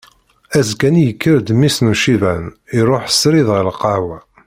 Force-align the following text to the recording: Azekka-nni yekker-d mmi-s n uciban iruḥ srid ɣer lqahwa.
Azekka-nni 0.57 1.03
yekker-d 1.03 1.49
mmi-s 1.53 1.77
n 1.81 1.91
uciban 1.93 2.43
iruḥ 2.77 3.03
srid 3.19 3.47
ɣer 3.51 3.63
lqahwa. 3.71 4.19